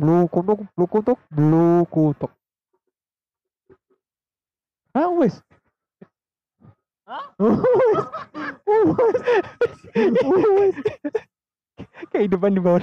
kutuk 0.00 0.58
blok 0.74 0.90
kutuk 0.90 1.18
blok 1.28 1.84
kutuk 1.92 2.32
ah 4.96 5.08
wes 5.20 5.38
Hah? 7.10 7.26
wes 8.70 10.46
wes 10.56 10.76
kehidupan 12.10 12.54
di 12.56 12.62
bawah 12.62 12.82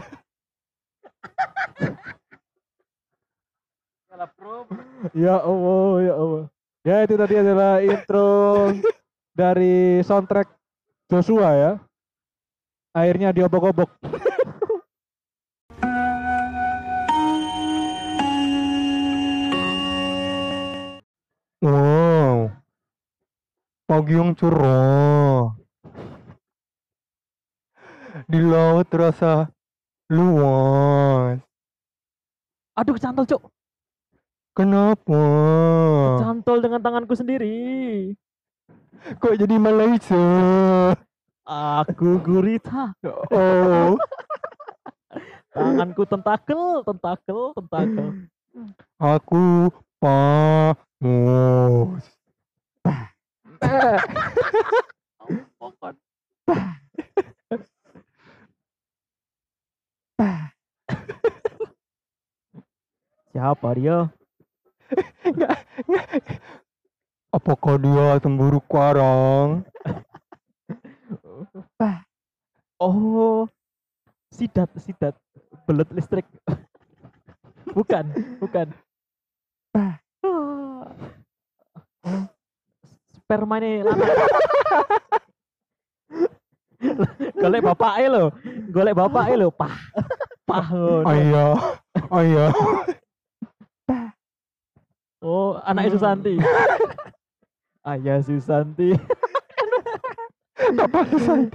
Salah. 4.18 4.34
Ya 5.14 5.38
Allah, 5.38 5.90
ya 6.02 6.14
Allah. 6.18 6.44
Ya 6.82 6.96
itu 7.06 7.14
tadi 7.20 7.36
adalah 7.38 7.84
intro 7.86 8.74
dari 9.38 10.02
soundtrack 10.02 10.50
Joshua 11.06 11.50
ya. 11.54 11.72
Akhirnya 12.98 13.30
diobok-obok. 13.30 13.94
Yang 24.08 24.40
cerah. 24.40 25.52
Di 28.24 28.40
laut 28.40 28.88
terasa 28.88 29.52
luas. 30.08 31.44
Aduh 32.80 32.96
kecantol 32.96 33.28
cuk. 33.28 33.42
Kenapa? 34.56 35.22
Kecantol 36.18 36.58
dengan 36.64 36.80
tanganku 36.82 37.14
sendiri. 37.14 38.16
Kok 39.22 39.36
jadi 39.38 39.56
Malaysia? 39.60 40.26
Aku 41.46 42.18
gurita. 42.24 42.96
Oh, 43.30 44.00
Tanganku 45.54 46.06
tentakel, 46.06 46.86
tentakel, 46.86 47.40
tentakel. 47.54 48.08
aku 48.98 49.70
paus. 50.02 50.78
Siapa 63.34 63.74
dia? 63.78 64.10
Apakah 67.34 67.78
dia 67.82 68.18
cemburu 68.22 68.62
karang? 68.66 69.66
Oh, 72.78 73.50
sidat, 74.30 74.70
sidat, 74.78 75.18
belut 75.66 75.90
listrik. 75.94 76.26
bukan, 77.74 78.06
bukan. 78.38 78.70
Sperma 83.28 83.60
lanang. 83.60 83.92
golek 87.44 87.60
bapaknya 87.60 88.08
lo, 88.08 88.32
golek 88.72 88.96
bapaknya 88.96 89.36
lo, 89.44 89.52
pah, 89.52 89.76
pah. 90.48 90.64
ngono. 90.72 91.04
Ayah, 91.04 91.60
ayah. 92.24 92.50
Oh, 95.20 95.60
anak 95.68 95.92
Susanti. 95.92 96.40
Ayah 97.92 98.24
Susanti. 98.24 98.96
Apa 100.56 101.00
susah? 101.12 101.52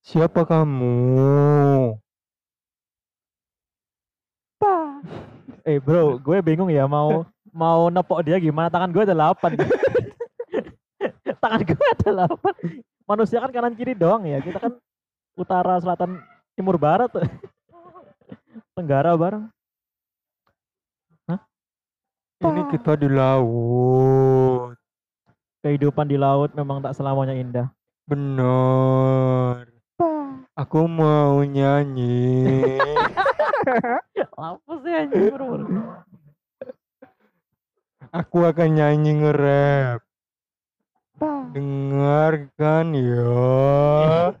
Siapa 0.00 0.40
kamu? 0.48 0.96
Eh 5.68 5.76
bro, 5.84 6.16
gue 6.16 6.40
bingung 6.40 6.72
ya 6.72 6.88
mau 6.88 7.28
mau 7.52 7.92
nepok 7.92 8.24
dia 8.24 8.40
gimana? 8.40 8.72
Tangan 8.72 8.90
gue 8.90 9.02
ada 9.04 9.14
delapan. 9.14 9.52
Tangan 11.42 11.60
gue 11.62 11.86
ada 11.86 12.04
delapan. 12.08 12.54
Manusia 13.04 13.38
kan 13.38 13.52
kanan 13.52 13.76
kiri 13.76 13.92
doang 13.92 14.24
ya. 14.24 14.40
Kita 14.40 14.58
kan 14.58 14.72
utara, 15.36 15.76
selatan, 15.78 16.18
timur, 16.56 16.80
barat. 16.80 17.12
Tenggara 18.76 19.12
bareng. 19.14 19.46
Ini 22.42 22.62
kita 22.74 22.98
di 22.98 23.06
laut. 23.06 24.74
Kehidupan 25.62 26.10
di 26.10 26.18
laut 26.18 26.50
memang 26.58 26.82
tak 26.82 26.98
selamanya 26.98 27.38
indah. 27.38 27.70
Benar. 28.10 29.62
Aku 30.58 30.90
mau 30.90 31.38
nyanyi. 31.46 32.58
Apa 34.42 34.72
sih 34.82 34.90
anjing 34.90 35.30
bro? 35.30 35.54
Aku 38.12 38.44
akan 38.44 38.68
nyanyi 38.76 39.24
nge-rap. 39.24 40.04
Dengarkan 41.56 42.92
ya. 42.92 44.36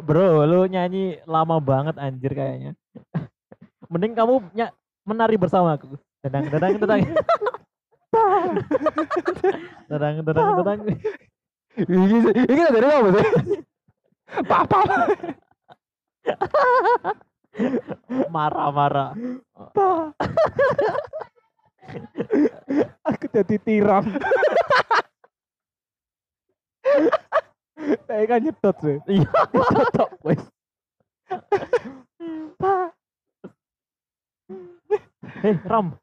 Bro, 0.00 0.48
lu 0.48 0.64
nyanyi 0.64 1.20
lama 1.28 1.60
banget 1.60 2.00
anjir 2.00 2.32
kayaknya. 2.32 2.72
Mending 3.92 4.16
kamu 4.16 4.48
ny- 4.56 4.72
menari 5.04 5.36
bersama 5.36 5.76
aku. 5.76 6.00
Dedang, 6.24 6.48
dedang. 6.48 6.72
dedang, 6.80 7.04
dedang, 10.24 10.48
dedang. 10.56 10.80
Ini 11.76 12.32
ini 12.32 12.62
dari 12.72 12.88
apa 12.88 13.08
sih? 13.12 13.26
Papa. 14.48 14.80
Marah, 18.34 18.68
marah. 18.72 19.10
Aku 23.06 23.24
jadi 23.32 23.56
tiram. 23.62 24.04
Saya 28.06 28.24
kan 28.26 28.40
nyetot 28.42 28.76
sih. 28.82 28.98
Iya, 29.06 29.30
cocok 29.52 30.10
wes. 30.26 30.42
Hei, 35.42 35.54
Ram. 35.68 35.94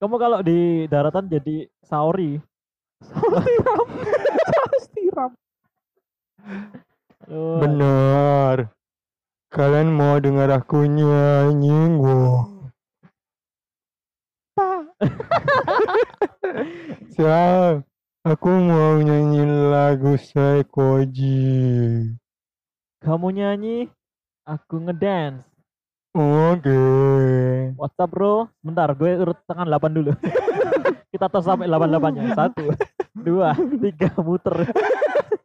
Kamu 0.00 0.16
kalau 0.20 0.44
di 0.44 0.84
daratan 0.90 1.30
jadi 1.32 1.64
saori. 1.80 2.36
Tiram. 3.44 3.88
tiram. 4.92 5.30
Aduh, 7.24 7.56
Benar. 7.56 8.68
Kalian 9.48 9.96
mau 9.96 10.20
dengar 10.20 10.52
aku 10.52 10.84
nyanyi 10.84 11.96
gua? 11.96 12.44
Siap. 17.16 17.80
Aku 18.24 18.48
mau 18.48 18.96
nyanyi 19.00 19.40
lagu 19.72 20.16
Saikoji. 20.20 22.12
Kamu 23.04 23.28
nyanyi, 23.32 23.88
aku 24.44 24.80
ngedance. 24.84 25.44
Oke. 26.16 26.80
WhatsApp 27.76 28.10
bro, 28.12 28.48
bentar 28.64 28.92
gue 28.96 29.12
urut 29.16 29.36
tangan 29.48 29.68
8 29.68 29.96
dulu. 29.96 30.12
Kita 31.12 31.28
tos 31.28 31.44
sampai 31.44 31.68
88 31.68 32.16
nya. 32.16 32.32
Satu, 32.36 32.64
dua, 33.16 33.52
tiga, 33.80 34.12
muter. 34.20 34.56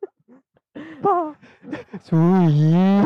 Suyi. 2.04 3.04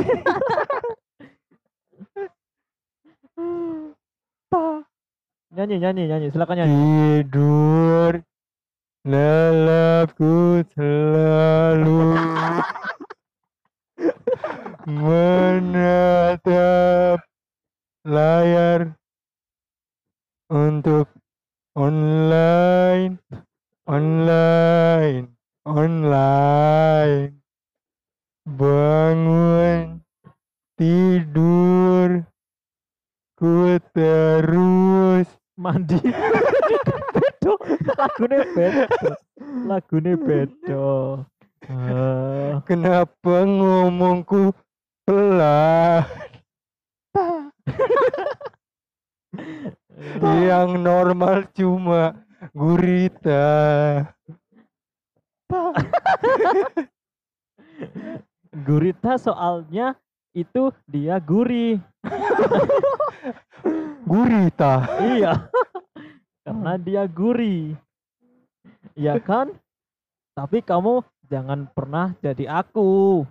Nyanyi, 5.54 5.76
nyanyi, 5.78 6.04
nyanyi. 6.10 6.28
Silakan 6.34 6.58
nyanyi. 6.58 6.74
Tidur. 6.74 8.14
Lelapku 9.04 10.64
selalu 10.74 12.16
menatap 14.88 16.40
layar 18.08 18.96
untuk 20.48 21.12
online 21.76 23.20
online 23.92 25.36
online. 25.68 27.33
Bangun, 28.64 30.00
tidur, 30.80 32.24
ku 33.36 33.76
terus. 33.92 35.28
Mandi. 35.60 36.00
bedo. 37.12 37.60
Lagune 38.00 38.40
bedo. 38.56 38.88
Lagune 39.68 40.14
bedo. 40.16 40.88
Eh, 41.68 42.64
Kenapa 42.64 43.44
ngomongku 43.44 44.56
pelan? 45.04 46.08
Yang 50.48 50.70
normal 50.80 51.52
cuma 51.52 52.16
gurita. 52.56 53.44
Soalnya 59.18 59.98
itu 60.34 60.74
dia 60.90 61.22
gurih. 61.22 61.78
Gurita. 64.10 64.84
Iya. 65.00 65.48
Karena 66.44 66.74
dia 66.76 67.08
gurih. 67.08 67.78
Iya 68.94 69.18
kan? 69.22 69.54
Tapi 70.36 70.60
kamu 70.60 71.06
jangan 71.30 71.70
pernah 71.72 72.12
jadi 72.20 72.50
aku. 72.50 73.24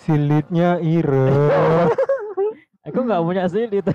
Silitnya 0.00 0.80
ire. 0.80 1.28
Aku 2.90 3.06
nggak 3.06 3.22
punya 3.22 3.46
silit. 3.46 3.86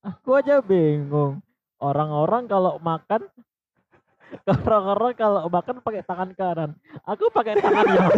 aku 0.00 0.30
aja 0.32 0.64
bingung. 0.64 1.44
Orang-orang 1.76 2.48
kalau 2.48 2.80
makan 2.80 3.28
orang-orang 4.46 5.14
kalau 5.18 5.46
makan 5.50 5.82
pakai 5.82 6.02
tangan 6.06 6.30
kanan. 6.34 6.70
Aku 7.06 7.30
pakai 7.34 7.58
tangan 7.58 7.84
yang? 7.94 8.10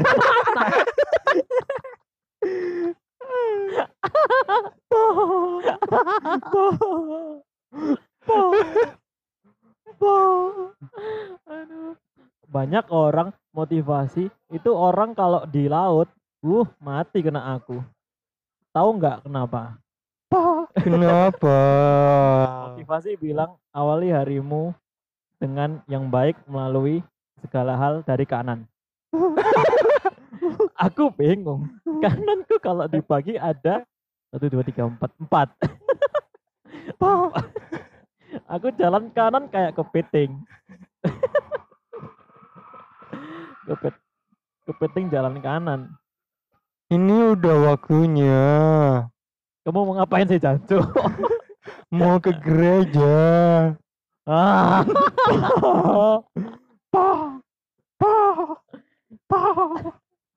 Aduh. 11.48 11.94
Banyak 12.52 12.84
orang 12.92 13.32
motivasi 13.56 14.28
itu 14.52 14.70
orang 14.72 15.16
kalau 15.16 15.48
di 15.48 15.72
laut, 15.72 16.08
uh 16.44 16.68
mati 16.82 17.24
kena 17.24 17.56
aku. 17.56 17.80
Tahu 18.76 18.88
nggak 19.00 19.24
kenapa? 19.24 19.80
Kenapa? 20.76 21.58
Motivasi 22.72 23.20
bilang 23.20 23.56
awali 23.72 24.08
harimu 24.12 24.72
dengan 25.42 25.82
yang 25.90 26.06
baik 26.06 26.38
melalui 26.46 27.02
segala 27.42 27.74
hal 27.74 28.06
dari 28.06 28.22
kanan. 28.22 28.62
aku 30.86 31.10
bingung. 31.10 31.66
Kananku 31.82 32.62
kalau 32.62 32.86
dibagi 32.86 33.34
ada 33.34 33.82
satu 34.30 34.46
dua 34.46 34.62
tiga 34.62 34.86
empat 34.86 35.10
empat. 35.18 35.48
aku 38.54 38.70
jalan 38.78 39.10
kanan 39.10 39.50
kayak 39.50 39.74
kepiting. 39.74 40.38
Kepet, 43.66 43.94
kepiting 44.70 45.10
jalan 45.10 45.42
kanan. 45.42 45.90
Ini 46.86 47.34
udah 47.34 47.74
waktunya. 47.74 48.42
Kamu 49.62 49.86
mau 49.86 49.94
ngapain 49.96 50.26
sih, 50.26 50.42
Jancu? 50.42 50.82
Mau 51.94 52.18
ke 52.18 52.34
gereja. 52.42 53.14
Ah. 54.26 54.82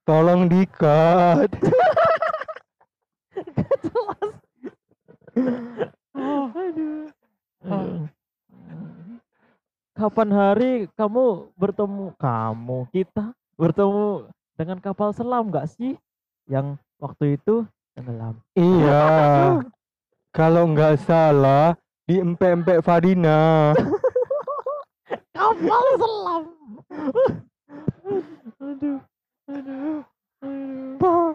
Tolong 0.06 0.46
dikat. 0.46 1.50
Aduh. 6.16 7.10
Kapan 9.96 10.30
hari 10.30 10.72
kamu 10.94 11.50
bertemu 11.56 12.12
kamu 12.20 12.86
kita 12.92 13.32
bertemu 13.56 14.28
dengan 14.60 14.78
kapal 14.84 15.16
selam 15.16 15.48
nggak 15.48 15.72
sih 15.72 15.96
yang 16.46 16.78
waktu 17.00 17.40
itu 17.40 17.66
tenggelam? 17.96 18.38
Iya. 18.54 19.64
Kalau 20.36 20.68
nggak 20.70 21.00
salah 21.08 21.80
di 22.06 22.22
empek-empek 22.22 22.86
Fadina. 22.86 23.74
Kapal 25.36 25.86
selam. 26.00 26.44
aduh, 28.62 29.00
aduh, 29.50 30.00
aduh. 30.42 31.34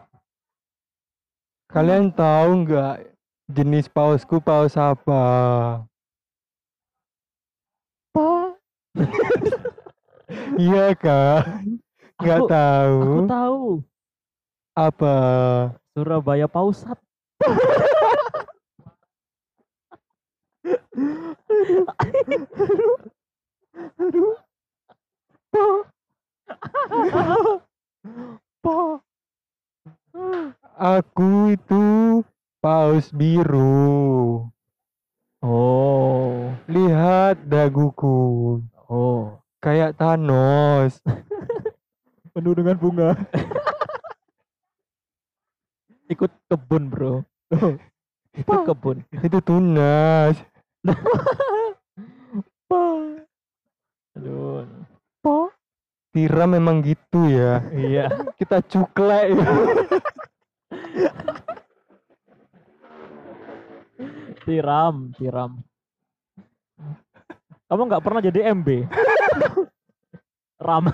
Kalian 1.70 2.10
tahu 2.10 2.66
nggak 2.66 2.96
jenis 3.50 3.86
pausku 3.86 4.38
paus 4.38 4.74
apa? 4.78 5.22
Iya 10.54 10.94
kan? 10.94 11.42
Nggak 12.22 12.40
tahu 12.46 12.98
Aku 13.02 13.20
tahu. 13.26 13.62
apa? 14.78 15.14
Surabaya 15.90 16.46
Pausat. 16.46 16.98
Aku 30.80 31.52
itu 31.52 31.84
paus 32.60 33.08
biru. 33.12 34.48
Oh, 35.40 36.52
Lihat 36.68 37.48
daguku, 37.48 38.60
oh. 38.92 39.40
kayak 39.64 39.96
Thanos. 39.96 41.00
Penuh 42.36 42.52
dengan 42.52 42.76
bunga. 42.76 43.16
Ikut 46.12 46.28
kebun, 46.46 46.92
bro. 46.92 47.24
Ikut 48.36 48.60
kebun. 48.68 49.02
Itu 49.24 49.40
tunas. 49.40 50.36
Aduh. 52.70 54.66
Tira 56.10 56.44
memang 56.50 56.82
gitu 56.82 57.30
ya. 57.30 57.62
Iya. 57.70 58.10
Kita 58.40 58.58
cuklek. 58.66 59.38
ya. 59.38 59.46
Tiram, 64.40 65.12
tiram. 65.14 65.60
Kamu 67.70 67.82
nggak 67.86 68.02
pernah 68.02 68.18
jadi 68.24 68.50
MB? 68.50 68.88
RAM. 70.58 70.90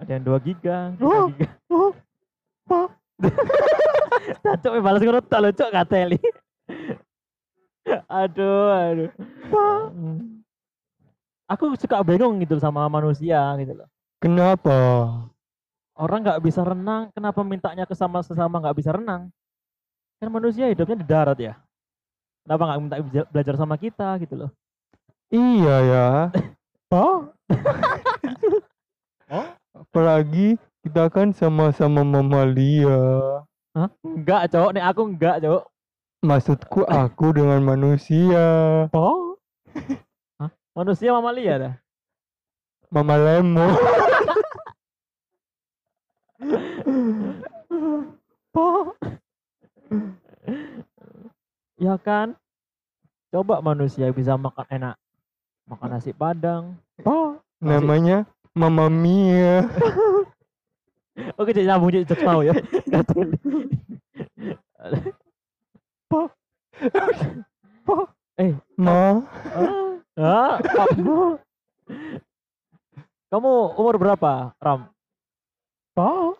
Ada 0.00 0.10
yang 0.16 0.24
2 0.24 0.46
giga, 0.46 0.94
3 0.96 1.28
giga. 1.34 1.48
Cacok 4.44 4.72
eh, 4.78 4.82
balas 4.82 5.02
ngono 5.04 5.20
tak 5.20 5.40
lucu 5.44 5.64
kateli. 5.68 6.18
aduh, 8.08 8.72
aduh. 8.72 9.10
Aku 11.54 11.70
suka 11.78 12.02
bingung 12.02 12.42
gitu 12.42 12.58
sama 12.58 12.90
manusia 12.90 13.38
gitu 13.62 13.78
loh. 13.78 13.86
Kenapa? 14.18 14.74
Orang 15.94 16.26
nggak 16.26 16.42
bisa 16.42 16.66
renang, 16.66 17.14
kenapa 17.14 17.46
mintanya 17.46 17.86
ke 17.86 17.94
sama 17.94 18.18
sesama 18.26 18.58
nggak 18.58 18.74
bisa 18.74 18.90
renang? 18.90 19.30
Kan 20.18 20.34
manusia 20.34 20.66
hidupnya 20.66 20.98
di 20.98 21.06
darat 21.06 21.38
ya. 21.38 21.54
Kenapa 22.42 22.62
nggak 22.66 22.80
minta 22.82 22.96
bela- 22.98 23.28
belajar 23.30 23.54
sama 23.54 23.78
kita 23.78 24.18
gitu 24.18 24.34
loh? 24.34 24.50
Iya 25.30 25.76
ya. 25.86 26.06
Oh, 26.94 27.26
Apalagi 29.74 30.54
kita 30.86 31.10
kan 31.10 31.34
sama-sama 31.34 32.06
mamalia. 32.06 33.42
enggak, 34.06 34.54
cowok. 34.54 34.70
Nih 34.78 34.84
aku 34.86 35.02
enggak, 35.10 35.42
cowok. 35.42 35.64
Maksudku 36.22 36.86
aku 36.86 37.34
dengan 37.34 37.66
manusia. 37.66 38.46
Oh. 38.94 39.34
Manusia 40.74 41.14
mamalia 41.14 41.54
dah. 41.54 41.74
Mama 42.90 43.14
Lemo. 43.14 43.66
Ya 51.74 52.00
kan? 52.00 52.32
Coba 53.28 53.60
manusia 53.60 54.08
bisa 54.14 54.38
makan 54.40 54.66
enak. 54.70 54.96
Makan 55.68 55.88
nasi 55.90 56.16
padang. 56.16 56.78
Oh. 57.04 57.36
Namanya 57.60 58.24
Mama 58.56 58.88
Mia. 58.88 59.68
Oke, 61.38 61.52
jadi 61.52 61.68
nyambung 61.74 61.92
jadi 61.92 62.14
mau 62.24 62.40
ya. 62.40 62.54
Kateli. 62.88 63.36
eh, 68.40 68.54
Ma. 68.80 69.22
ah, 69.54 69.83
ah, 70.18 70.58
kamu 70.62 71.38
Kamu 73.34 73.74
umur 73.74 73.98
berapa, 73.98 74.54
Ram? 74.62 74.86
Oh. 75.98 76.38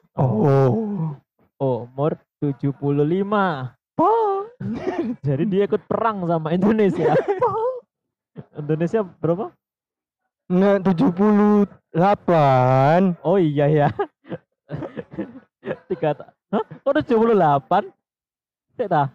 Oh, 1.59 1.91
umur 1.91 2.15
75. 2.39 2.71
Jadi 5.27 5.45
dia 5.51 5.67
ikut 5.67 5.83
perang 5.91 6.23
sama 6.31 6.55
Indonesia. 6.55 7.19
Indonesia 8.55 9.03
berapa? 9.03 9.51
Nah, 10.55 10.79
78. 10.79 11.59
Oh 13.27 13.43
iya 13.43 13.67
ya. 13.67 13.89
Tiga 15.91 16.15
Hah? 16.55 16.63
Kok 16.63 16.95
78? 16.95 17.91
Saya 18.79 18.87
tak. 18.87 19.09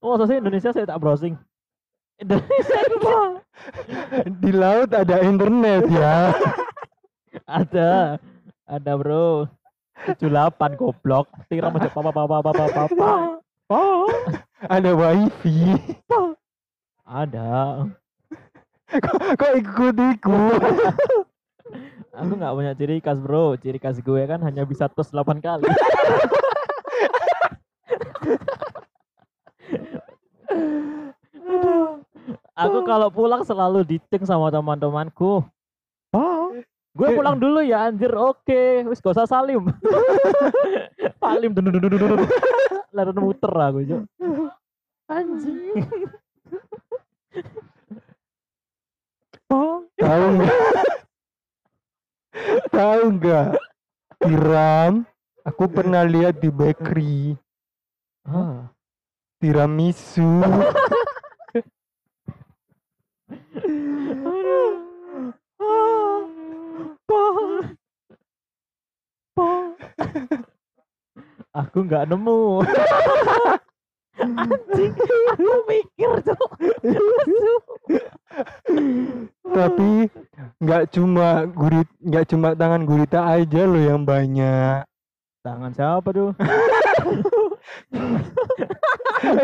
Oh, 0.00 0.16
sih 0.24 0.40
Indonesia 0.40 0.72
saya 0.72 0.88
tak 0.88 1.00
browsing. 1.04 1.36
Di 4.40 4.50
laut 4.56 4.88
ada 4.96 5.20
internet 5.20 5.84
ya. 5.92 6.32
Ada. 7.44 8.16
Ada, 8.64 8.92
Bro. 8.96 9.52
78 10.08 10.80
goblok. 10.80 11.28
Tiram 11.52 11.76
aja 11.76 11.92
papa 11.92 12.08
papa 12.12 12.40
papa 12.40 12.64
papa. 12.72 13.12
Ada 14.64 14.96
wifi. 14.96 15.76
Ada. 17.04 17.84
Kok 19.36 19.52
ikut-ikut? 19.60 20.60
Aku 22.16 22.32
nggak 22.32 22.54
punya 22.56 22.72
ciri 22.72 22.96
khas, 23.04 23.20
Bro. 23.20 23.60
Ciri 23.60 23.76
khas 23.76 24.00
gue 24.00 24.24
kan 24.24 24.40
hanya 24.40 24.64
bisa 24.64 24.88
tos 24.88 25.12
8 25.12 25.36
kali. 25.44 25.68
Aku 32.56 32.88
kalau 32.88 33.12
pulang 33.12 33.44
selalu 33.44 33.84
diceng 33.84 34.24
sama 34.24 34.48
teman-temanku. 34.48 35.44
Oh. 36.16 36.56
Gue 36.96 37.12
pulang 37.12 37.36
dulu 37.36 37.60
ya 37.60 37.92
anjir. 37.92 38.08
Oke, 38.16 38.80
wis 38.88 39.04
gak 39.04 39.12
usah 39.12 39.28
salim. 39.28 39.68
salim 41.22 41.52
dun 41.52 41.68
dun 41.68 41.76
dun 41.76 41.92
dun 41.92 42.00
dun. 42.00 42.24
Lalu 42.96 43.20
muter 43.20 43.52
aku, 43.52 43.84
Cuk. 43.84 44.08
Anjing. 45.04 45.84
Tahu 49.46 50.24
nggak? 50.40 50.52
Tahu 52.74 53.02
nggak? 53.20 53.46
Tiram. 54.24 54.92
Aku 55.46 55.64
pernah 55.70 56.02
lihat 56.02 56.42
di 56.42 56.50
bakery. 56.50 57.36
Ah. 58.26 58.72
Tiramisu. 59.38 60.42
Aku 71.56 71.88
nggak 71.88 72.08
nemu. 72.12 72.60
Anjing, 74.16 74.92
aku 75.32 75.52
mikir 75.68 76.10
tuh. 76.24 76.46
Tapi 79.44 80.08
nggak 80.60 80.84
cuma 80.92 81.44
gurit, 81.48 81.88
nggak 82.00 82.26
cuma 82.28 82.52
tangan 82.56 82.82
gurita 82.84 83.24
aja 83.24 83.64
loh 83.64 83.80
yang 83.80 84.04
banyak. 84.04 84.84
Tangan 85.44 85.72
siapa 85.72 86.08
tuh? 86.10 86.34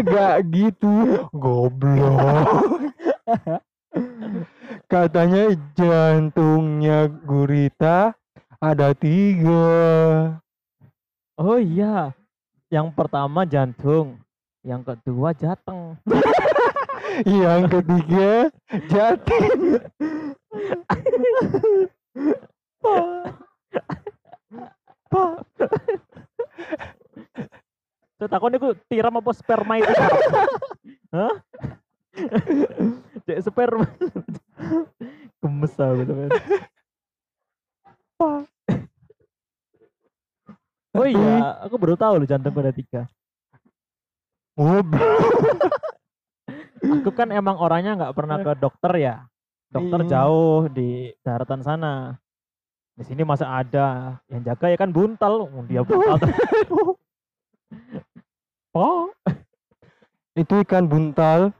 Gak 0.02 0.36
gitu, 0.50 1.24
goblok. 1.30 2.90
Katanya 4.92 5.52
jantungnya 5.78 7.06
gurita 7.06 8.16
ada 8.62 8.94
tiga. 8.94 9.66
Oh 11.34 11.58
iya, 11.58 12.14
yang 12.70 12.94
pertama 12.94 13.42
jantung, 13.42 14.22
yang 14.62 14.86
kedua 14.86 15.34
jateng. 15.34 15.98
Yang 17.28 17.62
ketiga 17.68 18.48
jatim. 18.88 19.84
Saya 28.16 28.28
takut 28.32 28.48
aku 28.48 28.72
tiram 28.88 29.20
apa 29.20 29.30
sperma 29.36 29.76
itu? 29.76 29.92
Hah? 31.12 31.36
Cek 33.28 33.44
sperma. 33.44 33.84
Gemes 35.44 35.76
aku 35.76 36.02
tuh 36.08 36.16
kan. 36.16 36.30
Oh 40.92 41.01
iya, 41.12 41.60
aku 41.62 41.76
baru 41.76 41.94
tahu 41.94 42.22
loh 42.22 42.28
jantung 42.28 42.56
ada 42.56 42.72
tiga. 42.72 43.06
Goblok. 44.56 45.00
Aku 46.82 47.14
kan 47.14 47.30
emang 47.30 47.62
orangnya 47.62 47.94
nggak 47.94 48.14
pernah 48.18 48.42
ke 48.42 48.52
dokter 48.58 48.92
ya. 48.98 49.16
Dokter 49.70 50.02
Iya. 50.02 50.08
jauh 50.18 50.66
di 50.68 51.14
daratan 51.22 51.62
sana. 51.62 52.18
Di 52.92 53.06
sini 53.06 53.22
masa 53.24 53.48
ada 53.48 54.18
yang 54.28 54.42
jaga 54.44 54.68
ya 54.68 54.76
kan 54.76 54.92
buntal. 54.92 55.48
Oh, 55.48 55.64
Dia 55.64 55.80
buntal. 55.86 56.18
oh, 58.76 59.08
Itu 60.36 60.60
ikan 60.66 60.84
buntal. 60.90 61.54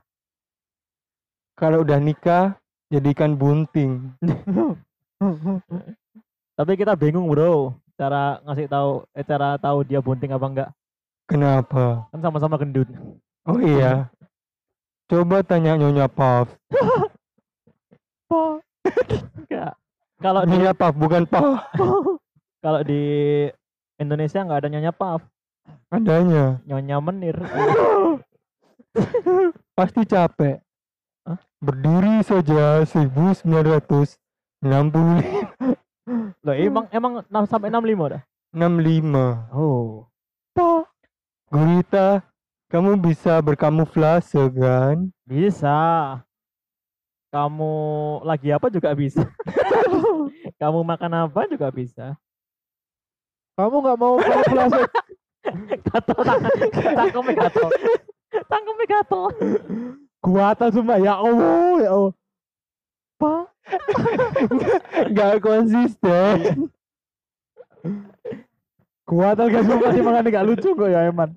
Kalau 1.57 1.87
udah 1.87 2.03
nikah 2.03 2.59
jadi 2.91 3.15
ikan 3.17 3.39
bunting. 3.39 4.13
tapi 6.59 6.73
kita 6.77 6.99
bingung 6.99 7.31
bro. 7.31 7.73
Cara 7.97 8.41
ngasih 8.49 8.67
tahu, 8.69 8.91
eh, 9.15 9.25
cara 9.25 9.57
tahu 9.61 9.85
dia 9.85 10.01
bunting 10.01 10.33
apa 10.33 10.47
enggak? 10.49 10.69
Kenapa? 11.29 12.09
Kan 12.11 12.21
sama-sama 12.21 12.57
gendut. 12.59 12.89
Oh 13.47 13.59
iya. 13.61 14.09
Coba 15.11 15.43
tanya 15.45 15.77
Nyonya 15.77 16.09
Puff. 16.09 16.57
Enggak. 19.37 19.77
Kalau 20.23 20.41
di 20.47 20.51
Nyonya 20.57 20.73
Puff 20.73 20.95
bukan 20.97 21.23
Puff. 21.29 21.61
kalau 22.63 22.81
di 22.87 23.03
Indonesia 23.99 24.43
nggak 24.43 24.67
ada 24.67 24.69
nyonya 24.71 24.91
puff, 24.91 25.23
Adanya. 25.95 26.59
nyonya 26.67 26.99
menir. 26.99 27.37
Pasti 29.79 30.03
capek. 30.03 30.59
Hah? 31.23 31.39
Berdiri 31.63 32.19
saja 32.27 32.83
1965. 32.83 33.47
Loh, 36.43 36.55
emang 36.55 36.87
emang 36.91 37.13
6 37.31 37.47
sampai 37.47 37.71
65 37.71 38.13
dah. 38.19 38.23
65. 38.51 39.55
Oh. 39.55 40.11
Gurita, 41.53 42.25
kamu 42.73 42.99
bisa 42.99 43.39
berkamuflase 43.45 44.41
kan? 44.57 45.13
Bisa. 45.29 46.19
Kamu 47.33 47.73
lagi 48.25 48.53
apa 48.53 48.69
juga 48.69 48.93
bisa. 48.93 49.25
Kamu 50.61 50.85
makan 50.85 51.29
apa 51.29 51.49
juga 51.49 51.69
bisa. 51.73 52.17
Kamu 53.57 53.77
nggak 53.85 53.99
mau 54.01 54.17
kamuflase? 54.21 54.83
Gatel 55.91 56.21
tangan, 56.23 56.55
cangkemnya 56.71 57.35
gatel. 57.35 57.69
Cangkemnya 58.47 58.87
gatel. 58.87 59.23
Kuatan 60.23 60.71
sumpah 60.71 60.99
ya 61.03 61.19
Allah, 61.19 61.75
ya 61.83 61.91
Allah. 61.91 63.52
Gak 65.17 65.35
konsisten. 65.43 66.69
Kuatan 69.03 69.47
gak 69.51 69.65
sumpah 69.67 69.91
sih 69.93 70.03
makanya 70.03 70.31
gak 70.31 70.47
lucu 70.47 70.71
kok 70.73 70.91
ya 70.91 71.11
Eman. 71.11 71.31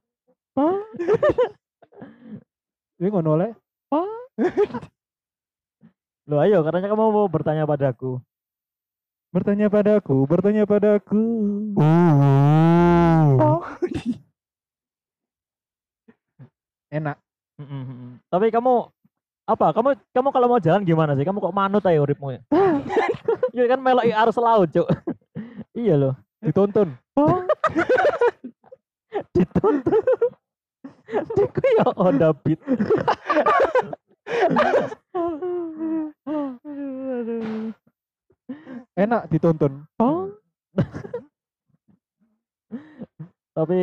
Ini 3.01 3.07
ngono 3.11 3.35
le. 3.35 3.49
Loh 6.25 6.41
ayo, 6.41 6.65
katanya 6.65 6.89
kamu 6.89 7.03
mau 7.13 7.27
bertanya 7.29 7.69
padaku. 7.69 8.17
Bertanya 9.29 9.67
padaku, 9.67 10.23
bertanya 10.25 10.63
padaku. 10.65 11.21
Uh. 11.75 13.61
Enak. 16.89 17.19
Tapi 18.31 18.47
kamu 18.49 18.94
apa? 19.45 19.69
Kamu 19.77 19.93
kamu 20.09 20.29
kalau 20.33 20.47
mau 20.49 20.61
jalan 20.61 20.81
gimana 20.81 21.13
sih? 21.13 21.21
Kamu 21.21 21.37
kok 21.37 21.53
manut 21.53 21.85
aja 21.85 22.01
uripmu 22.01 22.33
ya? 22.33 22.41
Iya 23.55 23.71
kan 23.71 23.79
melok 23.79 24.03
arus 24.03 24.35
laut, 24.35 24.67
Cuk. 24.67 24.83
iya 25.79 25.95
loh. 25.95 26.13
Ditonton. 26.43 26.91
Dituntut. 29.35 30.03
Diku 31.39 31.63
ya 31.79 31.87
Honda 31.95 32.35
Beat. 32.35 32.59
Enak 38.99 39.31
ditonton. 39.31 39.87
Tapi 43.55 43.79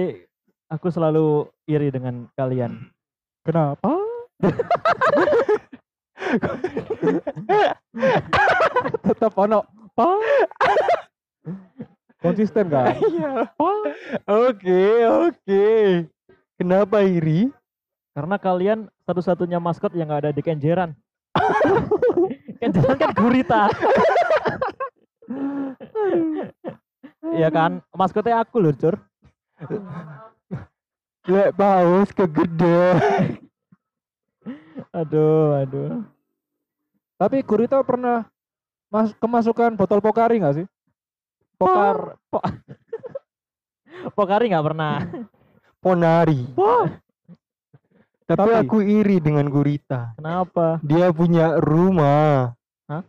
aku 0.69 0.87
selalu 0.93 1.49
iri 1.65 1.89
dengan 1.89 2.29
kalian. 2.37 2.93
Kenapa? 3.41 4.02
Tetap 9.07 9.39
ono. 9.39 9.63
Konsisten 12.23 12.71
kan? 12.71 12.95
Iya. 12.99 13.51
Oke, 14.31 15.07
oke. 15.07 16.07
Kenapa 16.59 17.03
iri? 17.03 17.51
Karena 18.13 18.37
kalian 18.39 18.89
satu-satunya 19.09 19.59
maskot 19.59 19.97
yang 19.99 20.09
nggak 20.13 20.29
ada 20.29 20.37
di 20.37 20.43
Kenjeran. 20.45 20.95
Kenjeran 22.61 22.97
kan 22.99 23.13
gurita. 23.17 23.69
Iya 27.33 27.49
kan, 27.49 27.81
maskotnya 27.97 28.45
aku 28.45 28.61
loh, 28.61 28.77
Cur. 28.77 29.01
Lek 31.25 31.57
paus 31.57 32.13
kegede. 32.13 32.93
Aduh, 34.93 35.57
aduh. 35.57 36.05
Tapi 37.17 37.41
Gurita 37.41 37.81
pernah 37.81 38.29
mas 38.93 39.17
kemasukan 39.17 39.73
botol 39.73 40.05
Pokari 40.05 40.37
nggak 40.37 40.57
sih? 40.61 40.67
Pokar, 41.57 42.21
po 42.29 42.45
Pokari 44.19 44.53
nggak 44.53 44.67
pernah. 44.69 45.01
Ponari. 45.83 46.47
Tapi, 48.29 48.39
Tapi- 48.39 48.55
aku 48.55 48.79
iri 48.85 49.19
dengan 49.19 49.49
gurita. 49.51 50.15
Kenapa? 50.15 50.79
Dia 50.85 51.11
punya 51.11 51.59
rumah. 51.59 52.55
Hah? 52.87 53.03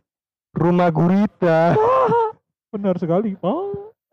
Rumah 0.55 0.89
gurita. 0.89 1.75
Benar 2.73 2.97
sekali. 2.97 3.37
Pa. 3.37 3.53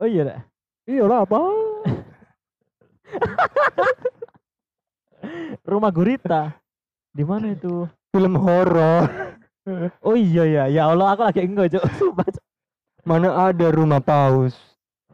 Oh 0.00 0.08
iya, 0.08 0.24
dah. 0.28 0.40
Iyalah 0.88 1.24
apa? 1.24 1.40
rumah 5.70 5.92
gurita. 5.92 6.59
Di 7.10 7.26
mana 7.26 7.54
itu? 7.54 7.86
Film 8.14 8.34
horor. 8.38 9.10
Oh 10.02 10.18
iya 10.18 10.42
ya, 10.48 10.64
ya 10.66 10.90
Allah 10.90 11.14
aku 11.14 11.22
lagi 11.22 11.46
enggak, 11.46 11.78
Cuk. 11.78 11.84
Sumpah. 11.94 12.26
Mana 13.06 13.52
ada 13.52 13.70
rumah 13.70 14.02
paus. 14.02 14.56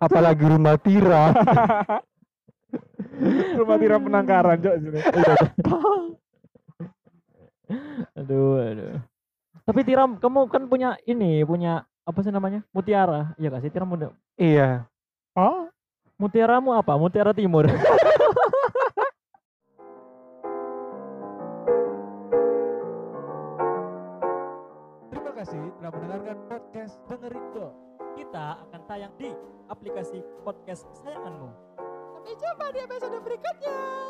Apalagi 0.01 0.49
rumah 0.49 0.81
tiram. 0.81 1.37
Rumah 3.57 3.77
tiram 3.81 4.01
penangkaran 4.05 4.61
Cok 4.61 4.77
sini. 4.81 4.97
Aduh, 8.17 8.63
aduh. 8.63 9.03
Tapi 9.67 9.83
Tiram, 9.83 10.23
kamu 10.23 10.47
kan 10.47 10.63
punya 10.71 10.95
ini, 11.03 11.43
punya 11.43 11.83
apa 12.07 12.23
sih 12.23 12.31
namanya? 12.31 12.63
Mutiara. 12.71 13.35
Iya 13.35 13.51
gak 13.51 13.67
sih? 13.67 13.71
Tiram 13.75 13.91
udah 13.91 14.15
iya. 14.39 14.87
Ah, 15.35 15.67
Mutiaramu 16.15 16.79
apa? 16.79 16.95
Mutiara 16.95 17.35
Timur. 17.35 17.67
Podcast 30.47 30.87
kesayanganmu. 30.95 31.51
Sampai 32.15 32.35
jumpa 32.39 32.67
di 32.71 32.79
episode 32.87 33.19
berikutnya. 33.19 34.06